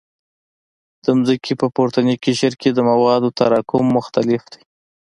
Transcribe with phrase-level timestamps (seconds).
[1.03, 4.61] د ځمکې په پورتني قشر کې د موادو تراکم مختلف دی